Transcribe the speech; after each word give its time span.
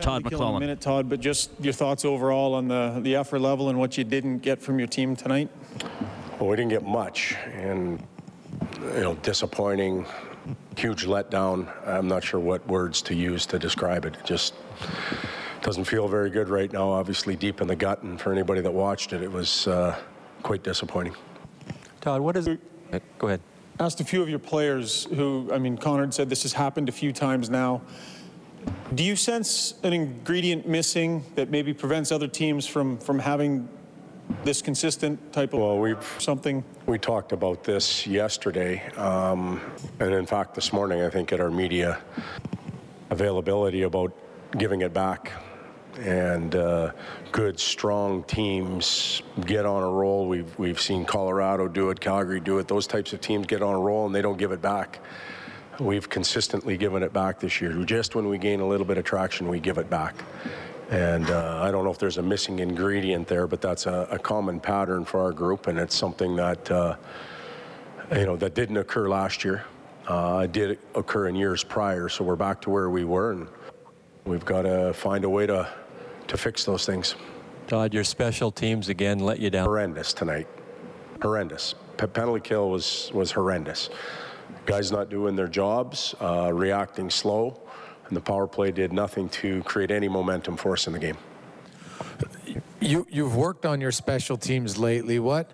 Todd 0.00 0.28
Killing 0.28 0.56
a 0.56 0.60
minute, 0.60 0.80
Todd, 0.80 1.08
but 1.08 1.20
just 1.20 1.50
your 1.60 1.72
thoughts 1.72 2.04
overall 2.04 2.54
on 2.54 2.68
the, 2.68 2.98
the 3.02 3.16
effort 3.16 3.40
level 3.40 3.68
and 3.68 3.78
what 3.78 3.96
you 3.96 4.04
didn't 4.04 4.38
get 4.38 4.60
from 4.60 4.78
your 4.78 4.88
team 4.88 5.14
tonight? 5.14 5.48
Well, 6.38 6.48
we 6.48 6.56
didn't 6.56 6.70
get 6.70 6.84
much, 6.84 7.36
and 7.54 8.04
you 8.82 9.00
know, 9.00 9.14
disappointing, 9.16 10.06
huge 10.76 11.06
letdown. 11.06 11.68
I'm 11.86 12.08
not 12.08 12.24
sure 12.24 12.40
what 12.40 12.66
words 12.66 13.02
to 13.02 13.14
use 13.14 13.46
to 13.46 13.58
describe 13.58 14.04
it. 14.04 14.16
It 14.16 14.24
just 14.24 14.54
doesn't 15.62 15.84
feel 15.84 16.08
very 16.08 16.30
good 16.30 16.48
right 16.48 16.72
now. 16.72 16.90
Obviously, 16.90 17.36
deep 17.36 17.60
in 17.60 17.68
the 17.68 17.76
gut, 17.76 18.02
and 18.02 18.20
for 18.20 18.32
anybody 18.32 18.60
that 18.60 18.72
watched 18.72 19.12
it, 19.12 19.22
it 19.22 19.30
was 19.30 19.66
uh, 19.66 19.96
quite 20.42 20.62
disappointing. 20.62 21.14
Todd, 22.00 22.20
what 22.20 22.36
is? 22.36 22.48
Uh, 22.48 22.56
Go 23.18 23.28
ahead. 23.28 23.40
Asked 23.80 24.00
a 24.00 24.04
few 24.04 24.22
of 24.22 24.28
your 24.28 24.38
players 24.38 25.04
who, 25.06 25.50
I 25.52 25.58
mean, 25.58 25.76
Connor 25.76 26.10
said 26.12 26.28
this 26.28 26.42
has 26.42 26.52
happened 26.52 26.88
a 26.88 26.92
few 26.92 27.12
times 27.12 27.50
now. 27.50 27.82
Do 28.94 29.02
you 29.02 29.16
sense 29.16 29.74
an 29.82 29.92
ingredient 29.92 30.68
missing 30.68 31.24
that 31.34 31.50
maybe 31.50 31.72
prevents 31.72 32.12
other 32.12 32.28
teams 32.28 32.64
from, 32.64 32.98
from 32.98 33.18
having 33.18 33.68
this 34.44 34.62
consistent 34.62 35.32
type 35.32 35.52
of 35.52 35.60
Well, 35.60 36.00
something? 36.18 36.62
We 36.86 36.98
talked 36.98 37.32
about 37.32 37.64
this 37.64 38.06
yesterday, 38.06 38.86
um, 38.96 39.60
and 39.98 40.14
in 40.14 40.26
fact, 40.26 40.54
this 40.54 40.72
morning, 40.72 41.02
I 41.02 41.10
think, 41.10 41.32
at 41.32 41.40
our 41.40 41.50
media 41.50 41.98
availability 43.10 43.82
about 43.82 44.12
giving 44.58 44.82
it 44.82 44.92
back. 44.92 45.32
And 45.98 46.54
uh, 46.54 46.92
good, 47.32 47.58
strong 47.58 48.22
teams 48.24 49.22
get 49.46 49.66
on 49.66 49.82
a 49.82 49.90
roll. 49.90 50.28
We've, 50.28 50.56
we've 50.58 50.80
seen 50.80 51.04
Colorado 51.04 51.66
do 51.66 51.90
it, 51.90 52.00
Calgary 52.00 52.38
do 52.38 52.58
it. 52.58 52.68
Those 52.68 52.86
types 52.86 53.12
of 53.12 53.20
teams 53.20 53.46
get 53.46 53.62
on 53.62 53.74
a 53.74 53.80
roll 53.80 54.06
and 54.06 54.14
they 54.14 54.22
don't 54.22 54.38
give 54.38 54.52
it 54.52 54.62
back. 54.62 55.00
We've 55.80 56.08
consistently 56.08 56.76
given 56.76 57.02
it 57.02 57.12
back 57.12 57.40
this 57.40 57.60
year. 57.60 57.72
Just 57.84 58.14
when 58.14 58.28
we 58.28 58.38
gain 58.38 58.60
a 58.60 58.66
little 58.66 58.86
bit 58.86 58.96
of 58.96 59.04
traction, 59.04 59.48
we 59.48 59.58
give 59.58 59.78
it 59.78 59.90
back. 59.90 60.14
And 60.90 61.28
uh, 61.30 61.60
I 61.62 61.70
don't 61.70 61.84
know 61.84 61.90
if 61.90 61.98
there's 61.98 62.18
a 62.18 62.22
missing 62.22 62.60
ingredient 62.60 63.26
there, 63.26 63.46
but 63.46 63.60
that's 63.60 63.86
a, 63.86 64.06
a 64.10 64.18
common 64.18 64.60
pattern 64.60 65.04
for 65.04 65.20
our 65.20 65.32
group, 65.32 65.66
and 65.66 65.78
it's 65.78 65.96
something 65.96 66.36
that 66.36 66.70
uh, 66.70 66.96
you 68.12 68.26
know 68.26 68.36
that 68.36 68.54
didn't 68.54 68.76
occur 68.76 69.08
last 69.08 69.44
year. 69.44 69.64
Uh, 70.06 70.42
it 70.44 70.52
did 70.52 70.78
occur 70.94 71.28
in 71.28 71.34
years 71.34 71.64
prior, 71.64 72.08
so 72.08 72.22
we're 72.22 72.36
back 72.36 72.60
to 72.60 72.70
where 72.70 72.90
we 72.90 73.04
were, 73.04 73.32
and 73.32 73.48
we've 74.24 74.44
got 74.44 74.62
to 74.62 74.92
find 74.92 75.24
a 75.24 75.28
way 75.28 75.46
to 75.46 75.68
to 76.28 76.36
fix 76.36 76.64
those 76.64 76.84
things. 76.84 77.16
Todd, 77.66 77.94
your 77.94 78.04
special 78.04 78.52
teams 78.52 78.90
again 78.90 79.18
let 79.18 79.40
you 79.40 79.48
down. 79.48 79.64
Horrendous 79.64 80.12
tonight, 80.12 80.46
horrendous. 81.22 81.74
Pe- 81.96 82.06
penalty 82.08 82.46
kill 82.46 82.68
was 82.70 83.10
was 83.14 83.32
horrendous. 83.32 83.88
Guys 84.66 84.90
not 84.90 85.10
doing 85.10 85.36
their 85.36 85.48
jobs, 85.48 86.14
uh, 86.20 86.50
reacting 86.52 87.10
slow, 87.10 87.60
and 88.08 88.16
the 88.16 88.20
power 88.20 88.46
play 88.46 88.70
did 88.70 88.92
nothing 88.92 89.28
to 89.28 89.62
create 89.64 89.90
any 89.90 90.08
momentum 90.08 90.56
for 90.56 90.72
us 90.72 90.86
in 90.86 90.92
the 90.92 90.98
game. 90.98 91.16
You 92.80 93.06
you've 93.10 93.36
worked 93.36 93.66
on 93.66 93.80
your 93.80 93.92
special 93.92 94.36
teams 94.36 94.78
lately. 94.78 95.18
What 95.18 95.50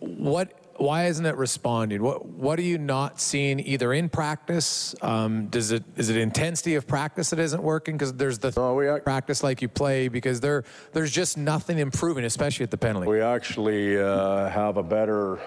what 0.00 0.52
why 0.82 1.06
isn't 1.06 1.24
it 1.24 1.36
responding? 1.36 2.02
What 2.02 2.26
what 2.26 2.58
are 2.58 2.62
you 2.62 2.76
not 2.76 3.20
seeing 3.20 3.60
either 3.60 3.92
in 3.92 4.08
practice? 4.08 4.96
Um, 5.00 5.46
does 5.46 5.70
it 5.70 5.84
is 5.96 6.10
it 6.10 6.16
intensity 6.16 6.74
of 6.74 6.88
practice 6.88 7.30
that 7.30 7.38
isn't 7.38 7.62
working? 7.62 7.96
Because 7.96 8.12
there's 8.14 8.40
the 8.40 8.52
No, 8.56 8.74
we 8.74 8.88
ac- 8.88 9.02
practice 9.02 9.44
like 9.44 9.62
you 9.62 9.68
play 9.68 10.08
because 10.08 10.40
there 10.40 10.64
there's 10.92 11.12
just 11.12 11.38
nothing 11.38 11.78
improving, 11.78 12.24
especially 12.24 12.64
at 12.64 12.72
the 12.72 12.78
penalty. 12.78 13.06
We 13.06 13.20
actually 13.20 13.98
uh, 13.98 14.48
have 14.48 14.76
a 14.76 14.82
better 14.82 15.38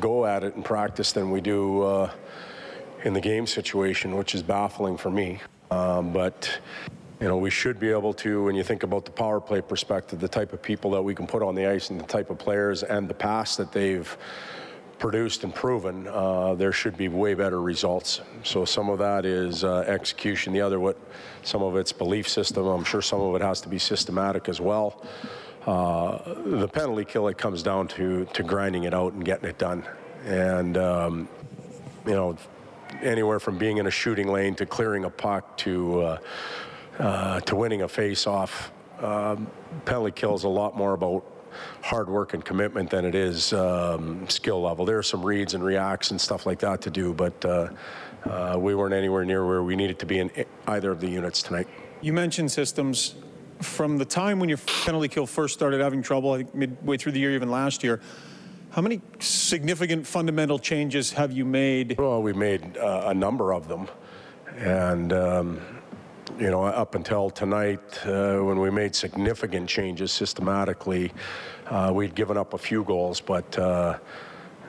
go 0.00 0.24
at 0.24 0.44
it 0.44 0.56
in 0.56 0.62
practice 0.62 1.12
than 1.12 1.30
we 1.30 1.42
do 1.42 1.82
uh, 1.82 2.10
in 3.04 3.12
the 3.12 3.20
game 3.20 3.46
situation, 3.46 4.16
which 4.16 4.34
is 4.34 4.42
baffling 4.42 4.96
for 4.96 5.10
me. 5.10 5.40
Um, 5.70 6.12
but 6.12 6.58
you 7.20 7.28
know, 7.28 7.36
we 7.36 7.50
should 7.50 7.78
be 7.78 7.90
able 7.90 8.14
to, 8.14 8.44
when 8.44 8.54
you 8.54 8.62
think 8.62 8.82
about 8.82 9.04
the 9.04 9.10
power 9.10 9.42
play 9.42 9.60
perspective, 9.60 10.20
the 10.20 10.28
type 10.28 10.54
of 10.54 10.62
people 10.62 10.90
that 10.92 11.02
we 11.02 11.14
can 11.14 11.26
put 11.26 11.42
on 11.42 11.54
the 11.54 11.66
ice 11.66 11.90
and 11.90 12.00
the 12.00 12.06
type 12.06 12.30
of 12.30 12.38
players 12.38 12.82
and 12.82 13.08
the 13.08 13.14
pass 13.14 13.56
that 13.56 13.72
they've 13.72 14.16
produced 15.00 15.42
and 15.42 15.52
proven, 15.52 16.06
uh, 16.06 16.54
there 16.54 16.70
should 16.70 16.96
be 16.96 17.08
way 17.08 17.34
better 17.34 17.60
results. 17.60 18.20
So 18.44 18.64
some 18.64 18.88
of 18.88 18.98
that 19.00 19.24
is 19.24 19.64
uh, 19.64 19.80
execution. 19.88 20.52
The 20.52 20.60
other, 20.60 20.78
what 20.78 20.96
some 21.42 21.62
of 21.62 21.74
it's 21.76 21.90
belief 21.90 22.28
system. 22.28 22.66
I'm 22.66 22.84
sure 22.84 23.02
some 23.02 23.20
of 23.20 23.34
it 23.34 23.42
has 23.42 23.60
to 23.62 23.68
be 23.68 23.78
systematic 23.78 24.48
as 24.48 24.60
well. 24.60 25.02
Uh, 25.66 26.34
the 26.44 26.68
penalty 26.68 27.04
kill, 27.04 27.26
it 27.28 27.38
comes 27.38 27.62
down 27.62 27.88
to 27.88 28.26
to 28.26 28.42
grinding 28.42 28.84
it 28.84 28.94
out 28.94 29.12
and 29.14 29.24
getting 29.24 29.48
it 29.48 29.58
done. 29.58 29.82
And 30.24 30.76
um, 30.76 31.28
you 32.06 32.12
know, 32.12 32.36
anywhere 33.02 33.40
from 33.40 33.58
being 33.58 33.78
in 33.78 33.86
a 33.86 33.90
shooting 33.90 34.28
lane 34.28 34.54
to 34.56 34.66
clearing 34.66 35.04
a 35.04 35.10
puck 35.10 35.56
to 35.58 36.00
uh, 36.02 36.18
uh, 36.98 37.40
to 37.40 37.56
winning 37.56 37.82
a 37.82 37.88
face-off. 37.88 38.72
Um, 39.00 39.46
penalty 39.86 40.12
kill 40.12 40.34
is 40.34 40.44
a 40.44 40.48
lot 40.48 40.76
more 40.76 40.92
about 40.92 41.24
hard 41.82 42.08
work 42.08 42.34
and 42.34 42.44
commitment 42.44 42.90
than 42.90 43.04
it 43.04 43.14
is 43.14 43.52
um, 43.52 44.28
skill 44.28 44.62
level. 44.62 44.84
There 44.84 44.98
are 44.98 45.02
some 45.02 45.22
reads 45.22 45.54
and 45.54 45.64
reacts 45.64 46.10
and 46.10 46.20
stuff 46.20 46.46
like 46.46 46.58
that 46.60 46.80
to 46.82 46.90
do, 46.90 47.12
but 47.12 47.44
uh, 47.44 47.68
uh, 48.24 48.56
we 48.58 48.74
weren't 48.74 48.94
anywhere 48.94 49.24
near 49.24 49.46
where 49.46 49.62
we 49.62 49.76
needed 49.76 49.98
to 50.00 50.06
be 50.06 50.18
in 50.18 50.30
either 50.66 50.90
of 50.90 51.00
the 51.00 51.08
units 51.08 51.42
tonight. 51.42 51.68
You 52.00 52.12
mentioned 52.12 52.50
systems. 52.50 53.14
From 53.60 53.98
the 53.98 54.06
time 54.06 54.40
when 54.40 54.48
your 54.48 54.58
penalty 54.84 55.08
kill 55.08 55.26
first 55.26 55.52
started 55.52 55.82
having 55.82 56.02
trouble, 56.02 56.32
I 56.32 56.38
think 56.38 56.54
midway 56.54 56.96
through 56.96 57.12
the 57.12 57.20
year, 57.20 57.32
even 57.32 57.50
last 57.50 57.84
year, 57.84 58.00
how 58.70 58.80
many 58.80 59.02
significant 59.18 60.06
fundamental 60.06 60.58
changes 60.58 61.12
have 61.12 61.30
you 61.32 61.44
made? 61.44 61.98
Well, 61.98 62.22
we 62.22 62.32
made 62.32 62.78
uh, 62.78 63.04
a 63.08 63.14
number 63.14 63.52
of 63.52 63.68
them, 63.68 63.88
and 64.56 65.12
um, 65.12 65.60
you 66.40 66.50
know, 66.50 66.64
up 66.64 66.94
until 66.94 67.28
tonight, 67.28 68.06
uh, 68.06 68.38
when 68.38 68.58
we 68.58 68.70
made 68.70 68.96
significant 68.96 69.68
changes 69.68 70.10
systematically, 70.10 71.12
uh, 71.66 71.92
we'd 71.94 72.14
given 72.14 72.36
up 72.36 72.54
a 72.54 72.58
few 72.58 72.82
goals, 72.84 73.20
but. 73.20 73.58
Uh, 73.58 73.98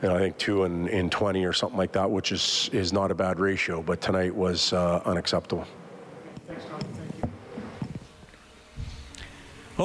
you 0.01 0.09
know, 0.09 0.15
I 0.15 0.19
think 0.19 0.37
two 0.39 0.63
in, 0.63 0.87
in 0.87 1.11
20 1.11 1.45
or 1.45 1.53
something 1.53 1.77
like 1.77 1.91
that, 1.91 2.09
which 2.09 2.31
is 2.31 2.71
is 2.73 2.91
not 2.91 3.11
a 3.11 3.13
bad 3.13 3.39
ratio, 3.39 3.83
but 3.83 4.01
tonight 4.01 4.33
was 4.35 4.73
uh, 4.73 4.99
unacceptable. 5.05 5.67